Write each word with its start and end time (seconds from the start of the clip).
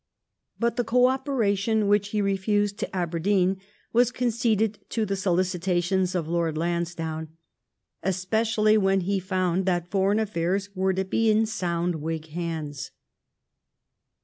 But 0.57 0.77
the 0.77 0.83
co 0.83 1.05
operation 1.09 1.87
which 1.87 2.07
he 2.09 2.23
refused 2.23 2.79
to 2.79 2.95
Aberdeen 2.95 3.57
was 3.93 4.09
conceded 4.09 4.79
to 4.89 5.05
the 5.05 5.13
solicita 5.15 5.79
tions 5.83 6.15
of 6.15 6.27
Lord 6.27 6.57
Lansdowne, 6.57 7.27
especially 8.01 8.79
when 8.79 9.01
he 9.01 9.19
found 9.19 9.67
that 9.67 9.91
foreign 9.91 10.17
affairs 10.19 10.69
were 10.73 10.93
to 10.95 11.05
be 11.05 11.29
in 11.29 11.45
sound 11.45 11.97
Whig 12.01 12.29
hands. 12.29 12.89